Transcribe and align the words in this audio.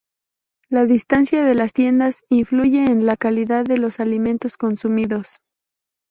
La 0.67 0.85
distancia 0.87 1.43
de 1.45 1.53
las 1.53 1.73
tiendas 1.73 2.23
influye 2.27 2.85
en 2.85 3.05
la 3.05 3.15
calidad 3.17 3.65
de 3.65 3.77
los 3.77 3.99
alimentos 3.99 4.57
consumidos. 4.57 5.37